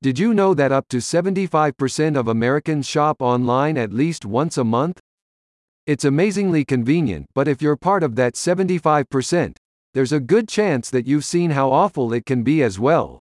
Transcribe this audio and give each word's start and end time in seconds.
Did 0.00 0.16
you 0.16 0.32
know 0.32 0.54
that 0.54 0.70
up 0.70 0.86
to 0.90 0.98
75% 0.98 2.16
of 2.16 2.28
Americans 2.28 2.86
shop 2.86 3.20
online 3.20 3.76
at 3.76 3.92
least 3.92 4.24
once 4.24 4.56
a 4.56 4.62
month? 4.62 5.00
It's 5.88 6.04
amazingly 6.04 6.64
convenient, 6.64 7.26
but 7.34 7.48
if 7.48 7.60
you're 7.60 7.76
part 7.76 8.04
of 8.04 8.14
that 8.14 8.34
75%, 8.34 9.56
there's 9.94 10.12
a 10.12 10.20
good 10.20 10.46
chance 10.46 10.88
that 10.90 11.08
you've 11.08 11.24
seen 11.24 11.50
how 11.50 11.72
awful 11.72 12.12
it 12.12 12.26
can 12.26 12.44
be 12.44 12.62
as 12.62 12.78
well. 12.78 13.18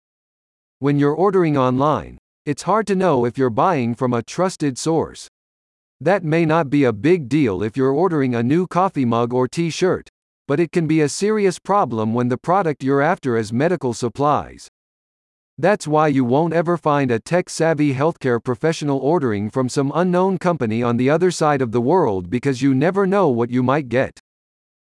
When 0.80 0.98
you're 0.98 1.14
ordering 1.14 1.58
online, 1.58 2.18
it's 2.46 2.64
hard 2.64 2.88
to 2.88 2.96
know 2.96 3.26
if 3.26 3.38
you're 3.38 3.50
buying 3.50 3.94
from 3.94 4.14
a 4.14 4.24
trusted 4.24 4.78
source. 4.78 5.28
That 6.00 6.24
may 6.24 6.46
not 6.46 6.70
be 6.70 6.86
a 6.86 6.94
big 6.94 7.28
deal 7.28 7.64
if 7.64 7.76
you're 7.76 7.92
ordering 7.92 8.34
a 8.34 8.44
new 8.44 8.66
coffee 8.66 9.04
mug 9.04 9.34
or 9.34 9.46
t 9.46 9.72
shirt, 9.72 10.08
but 10.48 10.62
it 10.62 10.72
can 10.72 10.88
be 10.88 11.02
a 11.02 11.10
serious 11.10 11.60
problem 11.60 12.14
when 12.14 12.30
the 12.30 12.38
product 12.38 12.82
you're 12.82 13.02
after 13.02 13.36
is 13.36 13.52
medical 13.52 13.94
supplies. 13.94 14.70
That's 15.62 15.86
why 15.88 16.08
you 16.08 16.26
won't 16.26 16.56
ever 16.56 16.76
find 16.76 17.12
a 17.12 17.20
tech 17.20 17.48
savvy 17.48 17.94
healthcare 17.94 18.44
professional 18.44 18.98
ordering 18.98 19.52
from 19.52 19.70
some 19.70 19.92
unknown 19.94 20.40
company 20.40 20.82
on 20.82 20.98
the 20.98 21.12
other 21.12 21.30
side 21.30 21.62
of 21.62 21.72
the 21.72 21.80
world 21.80 22.32
because 22.32 22.64
you 22.64 22.74
never 22.74 23.06
know 23.06 23.30
what 23.30 23.52
you 23.52 23.62
might 23.62 23.88
get. 23.88 24.20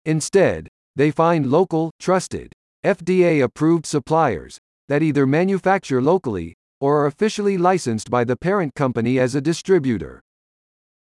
Instead, 0.03 0.67
they 0.93 1.11
find 1.11 1.49
local, 1.49 1.91
trusted, 1.97 2.51
FDA 2.83 3.41
approved 3.41 3.85
suppliers 3.85 4.57
that 4.89 5.01
either 5.01 5.25
manufacture 5.25 6.01
locally 6.01 6.55
or 6.81 7.03
are 7.03 7.05
officially 7.05 7.57
licensed 7.57 8.09
by 8.09 8.25
the 8.25 8.35
parent 8.35 8.75
company 8.75 9.17
as 9.17 9.33
a 9.33 9.39
distributor. 9.39 10.21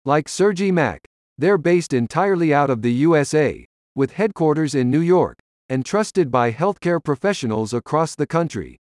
Like 0.05 0.27
Surgi 0.27 0.73
Mac, 0.73 1.03
they're 1.39 1.59
based 1.59 1.93
entirely 1.93 2.53
out 2.53 2.71
of 2.71 2.83
the 2.83 2.93
USA, 3.07 3.65
with 3.95 4.15
headquarters 4.15 4.75
in 4.75 4.91
New 4.91 4.99
York, 4.99 5.39
and 5.69 5.87
trusted 5.87 6.29
by 6.29 6.51
healthcare 6.51 7.01
professionals 7.01 7.73
across 7.73 8.17
the 8.17 8.27
country. 8.27 8.80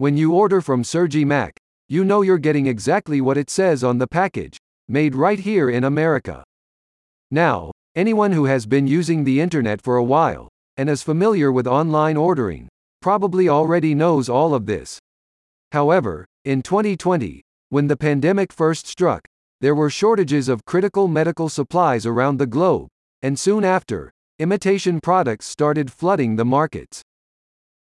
When 0.00 0.16
you 0.16 0.32
order 0.32 0.60
from 0.60 0.84
Surgi 0.84 1.26
Mac, 1.26 1.56
you 1.88 2.04
know 2.04 2.22
you're 2.22 2.38
getting 2.38 2.68
exactly 2.68 3.20
what 3.20 3.36
it 3.36 3.50
says 3.50 3.82
on 3.82 3.98
the 3.98 4.06
package, 4.06 4.56
made 4.86 5.16
right 5.16 5.40
here 5.40 5.68
in 5.68 5.82
America. 5.82 6.44
Now, 7.32 7.72
anyone 7.96 8.30
who 8.30 8.44
has 8.44 8.64
been 8.64 8.86
using 8.86 9.24
the 9.24 9.40
internet 9.40 9.82
for 9.82 9.96
a 9.96 10.04
while, 10.04 10.48
and 10.76 10.88
is 10.88 11.02
familiar 11.02 11.50
with 11.50 11.66
online 11.66 12.16
ordering, 12.16 12.68
probably 13.02 13.48
already 13.48 13.92
knows 13.92 14.28
all 14.28 14.54
of 14.54 14.66
this. 14.66 15.00
However, 15.72 16.24
in 16.44 16.62
2020, 16.62 17.42
when 17.70 17.88
the 17.88 17.96
pandemic 17.96 18.52
first 18.52 18.86
struck, 18.86 19.26
there 19.60 19.74
were 19.74 19.90
shortages 19.90 20.48
of 20.48 20.64
critical 20.64 21.08
medical 21.08 21.48
supplies 21.48 22.06
around 22.06 22.36
the 22.36 22.46
globe, 22.46 22.86
and 23.22 23.36
soon 23.36 23.64
after, 23.64 24.12
imitation 24.38 25.00
products 25.00 25.46
started 25.46 25.90
flooding 25.90 26.36
the 26.36 26.44
markets. 26.44 27.02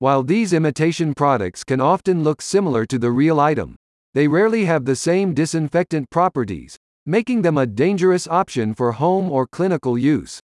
While 0.00 0.22
these 0.22 0.52
imitation 0.52 1.12
products 1.12 1.64
can 1.64 1.80
often 1.80 2.22
look 2.22 2.40
similar 2.40 2.86
to 2.86 3.00
the 3.00 3.10
real 3.10 3.40
item, 3.40 3.74
they 4.14 4.28
rarely 4.28 4.64
have 4.64 4.84
the 4.84 4.94
same 4.94 5.34
disinfectant 5.34 6.08
properties, 6.08 6.76
making 7.04 7.42
them 7.42 7.58
a 7.58 7.66
dangerous 7.66 8.28
option 8.28 8.74
for 8.74 8.92
home 8.92 9.28
or 9.28 9.48
clinical 9.48 9.98
use. 9.98 10.38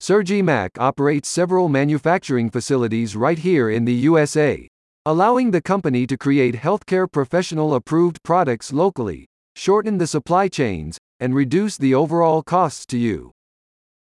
Surgi 0.00 0.42
Mac 0.44 0.78
operates 0.78 1.28
several 1.28 1.68
manufacturing 1.68 2.48
facilities 2.48 3.16
right 3.16 3.40
here 3.40 3.68
in 3.68 3.86
the 3.86 3.94
USA, 3.94 4.68
allowing 5.04 5.50
the 5.50 5.60
company 5.60 6.06
to 6.06 6.16
create 6.16 6.54
healthcare 6.54 7.10
professional 7.10 7.74
approved 7.74 8.22
products 8.22 8.72
locally, 8.72 9.26
shorten 9.56 9.98
the 9.98 10.06
supply 10.06 10.46
chains, 10.46 10.96
and 11.18 11.34
reduce 11.34 11.76
the 11.76 11.92
overall 11.92 12.40
costs 12.40 12.86
to 12.86 12.96
you. 12.96 13.32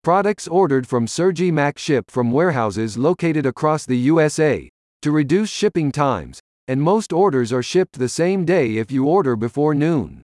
Products 0.04 0.48
ordered 0.48 0.88
from 0.88 1.06
Surgi 1.06 1.54
Mac 1.54 1.78
ship 1.78 2.10
from 2.10 2.32
warehouses 2.32 2.98
located 2.98 3.46
across 3.46 3.86
the 3.86 3.98
USA 4.00 4.68
to 5.04 5.12
reduce 5.12 5.52
shipping 5.52 5.92
times, 5.92 6.40
and 6.68 6.82
most 6.82 7.14
orders 7.14 7.54
are 7.54 7.62
shipped 7.62 8.00
the 8.00 8.10
same 8.10 8.44
day 8.44 8.78
if 8.78 8.92
you 8.92 9.06
order 9.06 9.36
before 9.36 9.76
noon. 9.76 10.24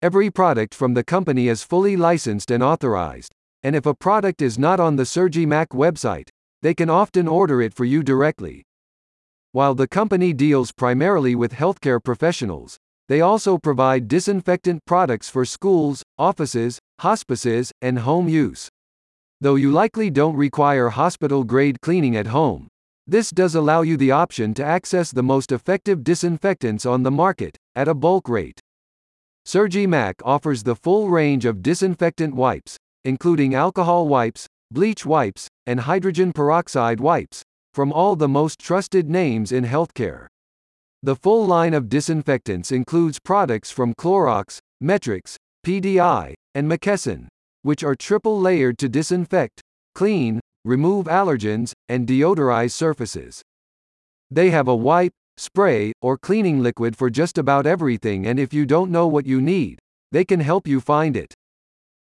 Every 0.00 0.30
product 0.30 0.76
from 0.76 0.94
the 0.94 1.02
company 1.02 1.48
is 1.48 1.64
fully 1.64 1.96
licensed 1.96 2.52
and 2.52 2.62
authorized, 2.62 3.32
and 3.64 3.74
if 3.74 3.84
a 3.84 3.96
product 3.96 4.40
is 4.40 4.60
not 4.60 4.78
on 4.78 4.94
the 4.94 5.02
Surgi 5.02 5.44
Mac 5.44 5.70
website, 5.70 6.28
they 6.62 6.72
can 6.72 6.88
often 6.88 7.26
order 7.26 7.60
it 7.60 7.74
for 7.74 7.84
you 7.84 8.04
directly. 8.04 8.62
While 9.50 9.74
the 9.74 9.88
company 9.88 10.32
deals 10.32 10.70
primarily 10.70 11.34
with 11.34 11.54
healthcare 11.54 12.00
professionals, 12.00 12.78
they 13.08 13.20
also 13.20 13.58
provide 13.58 14.06
disinfectant 14.06 14.84
products 14.86 15.28
for 15.28 15.44
schools, 15.44 16.04
offices, 16.16 16.78
hospices, 17.00 17.72
and 17.82 17.98
home 17.98 18.28
use. 18.28 18.69
Though 19.42 19.54
you 19.54 19.70
likely 19.72 20.10
don't 20.10 20.36
require 20.36 20.90
hospital 20.90 21.44
grade 21.44 21.80
cleaning 21.80 22.14
at 22.14 22.26
home, 22.26 22.68
this 23.06 23.30
does 23.30 23.54
allow 23.54 23.80
you 23.80 23.96
the 23.96 24.10
option 24.10 24.52
to 24.54 24.64
access 24.64 25.10
the 25.10 25.22
most 25.22 25.50
effective 25.50 26.04
disinfectants 26.04 26.84
on 26.84 27.04
the 27.04 27.10
market, 27.10 27.56
at 27.74 27.88
a 27.88 27.94
bulk 27.94 28.28
rate. 28.28 28.60
Surgi 29.46 29.88
Mac 29.88 30.16
offers 30.26 30.62
the 30.62 30.76
full 30.76 31.08
range 31.08 31.46
of 31.46 31.62
disinfectant 31.62 32.34
wipes, 32.34 32.76
including 33.06 33.54
alcohol 33.54 34.06
wipes, 34.06 34.46
bleach 34.70 35.06
wipes, 35.06 35.48
and 35.66 35.80
hydrogen 35.80 36.34
peroxide 36.34 37.00
wipes, 37.00 37.42
from 37.72 37.92
all 37.94 38.16
the 38.16 38.28
most 38.28 38.60
trusted 38.60 39.08
names 39.08 39.52
in 39.52 39.64
healthcare. 39.64 40.26
The 41.02 41.16
full 41.16 41.46
line 41.46 41.72
of 41.72 41.88
disinfectants 41.88 42.70
includes 42.70 43.18
products 43.18 43.70
from 43.70 43.94
Clorox, 43.94 44.58
Metrex, 44.84 45.36
PDI, 45.66 46.34
and 46.54 46.70
McKesson 46.70 47.28
which 47.62 47.84
are 47.84 47.94
triple 47.94 48.40
layered 48.40 48.78
to 48.78 48.88
disinfect, 48.88 49.60
clean, 49.94 50.40
remove 50.64 51.06
allergens, 51.06 51.72
and 51.88 52.06
deodorize 52.06 52.72
surfaces. 52.72 53.42
They 54.30 54.50
have 54.50 54.68
a 54.68 54.76
wipe, 54.76 55.12
spray, 55.36 55.92
or 56.02 56.18
cleaning 56.18 56.62
liquid 56.62 56.96
for 56.96 57.10
just 57.10 57.38
about 57.38 57.66
everything, 57.66 58.26
and 58.26 58.38
if 58.38 58.52
you 58.52 58.66
don't 58.66 58.90
know 58.90 59.06
what 59.06 59.26
you 59.26 59.40
need, 59.40 59.78
they 60.12 60.24
can 60.24 60.40
help 60.40 60.66
you 60.66 60.80
find 60.80 61.16
it. 61.16 61.34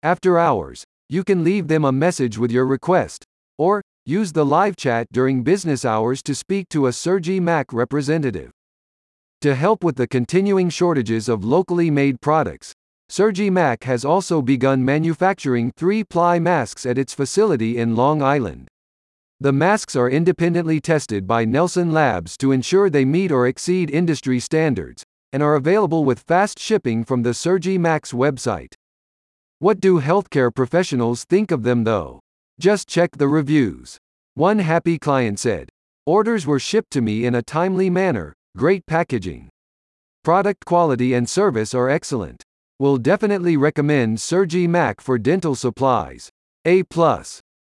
After 0.03 0.40
hours, 0.40 0.84
you 1.09 1.23
can 1.23 1.44
leave 1.44 1.68
them 1.68 1.85
a 1.85 1.91
message 1.91 2.38
with 2.38 2.51
your 2.51 2.66
request, 2.66 3.24
or 3.57 3.81
use 4.06 4.31
the 4.34 4.45
live 4.45 4.75
chat 4.75 5.07
during 5.12 5.44
business 5.44 5.85
hours 5.85 6.22
to 6.24 6.35
speak 6.35 6.68
to 6.69 6.88
a 6.88 6.91
Surgi 6.91 7.39
Mac 7.41 7.72
representative. 7.72 8.51
To 9.41 9.53
help 9.53 9.84
with 9.84 9.97
the 9.97 10.07
continuing 10.07 10.69
shortages 10.69 11.29
of 11.29 11.45
locally 11.45 11.91
made 11.91 12.22
products, 12.22 12.74
Surgi 13.09 13.50
Mac 13.50 13.85
has 13.85 14.03
also 14.03 14.41
begun 14.41 14.84
manufacturing 14.84 15.72
three-ply 15.78 16.40
masks 16.40 16.85
at 16.85 16.97
its 16.97 17.13
facility 17.13 17.78
in 17.78 17.95
Long 17.95 18.22
Island. 18.22 18.68
The 19.40 19.53
masks 19.53 19.95
are 19.95 20.09
independently 20.09 20.81
tested 20.81 21.25
by 21.25 21.45
Nelson 21.45 21.94
Labs 21.94 22.35
to 22.38 22.51
ensure 22.51 22.90
they 22.90 23.06
meet 23.06 23.31
or 23.31 23.47
exceed 23.47 23.90
industry 23.90 24.40
standards, 24.40 25.03
and 25.31 25.41
are 25.41 25.56
available 25.56 26.03
with 26.03 26.19
fast 26.28 26.59
shipping 26.59 27.06
from 27.06 27.23
the 27.23 27.29
Surgi 27.34 27.79
Mac's 27.79 28.12
website. 28.12 28.73
What 29.59 29.79
do 29.79 30.01
healthcare 30.01 30.53
professionals 30.53 31.24
think 31.24 31.51
of 31.51 31.63
them 31.63 31.84
though? 31.84 32.19
Just 32.59 32.88
check 32.89 33.12
the 33.18 33.28
reviews. 33.28 33.97
One 34.34 34.59
happy 34.59 34.97
client 34.97 35.39
said, 35.39 35.69
Orders 36.06 36.45
were 36.45 36.59
shipped 36.59 36.91
to 36.91 37.01
me 37.01 37.25
in 37.25 37.35
a 37.35 37.41
timely 37.41 37.89
manner, 37.89 38.34
great 38.56 38.85
packaging. 38.85 39.50
Product 40.24 40.66
quality 40.66 41.13
and 41.13 41.29
service 41.29 41.74
are 41.74 41.89
excellent. 41.89 42.44
Will 42.80 42.98
definitely 43.00 43.58
recommend 43.58 44.20
Surgi 44.20 44.70
Mac 44.70 45.02
for 45.02 45.18
dental 45.18 45.56
supplies. 45.56 46.30
A+. 46.64 46.84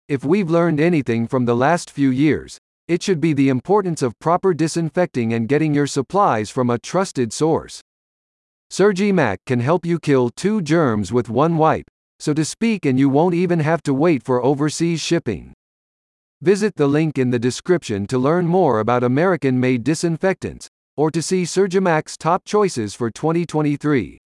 If 0.06 0.22
we've 0.22 0.50
learned 0.50 0.80
anything 0.80 1.26
from 1.26 1.46
the 1.46 1.56
last 1.56 1.90
few 1.90 2.10
years, 2.10 2.58
it 2.88 3.02
should 3.02 3.18
be 3.18 3.32
the 3.32 3.48
importance 3.48 4.02
of 4.02 4.18
proper 4.18 4.52
disinfecting 4.52 5.32
and 5.32 5.48
getting 5.48 5.72
your 5.72 5.86
supplies 5.86 6.50
from 6.50 6.68
a 6.68 6.78
trusted 6.78 7.32
source. 7.32 7.80
Surgi 8.70 9.10
Mac 9.14 9.38
can 9.46 9.60
help 9.60 9.86
you 9.86 9.98
kill 9.98 10.28
two 10.28 10.60
germs 10.60 11.10
with 11.10 11.30
one 11.30 11.56
wipe, 11.56 11.86
so 12.18 12.34
to 12.34 12.44
speak, 12.44 12.84
and 12.84 12.98
you 12.98 13.08
won't 13.08 13.34
even 13.34 13.60
have 13.60 13.82
to 13.84 13.94
wait 13.94 14.22
for 14.22 14.44
overseas 14.44 15.00
shipping. 15.00 15.54
Visit 16.42 16.76
the 16.76 16.86
link 16.86 17.16
in 17.16 17.30
the 17.30 17.38
description 17.38 18.06
to 18.08 18.18
learn 18.18 18.46
more 18.46 18.78
about 18.78 19.02
American 19.02 19.58
made 19.58 19.84
disinfectants, 19.84 20.68
or 20.98 21.10
to 21.10 21.22
see 21.22 21.44
Surgi 21.44 21.80
Mac's 21.80 22.18
top 22.18 22.44
choices 22.44 22.94
for 22.94 23.10
2023. 23.10 24.18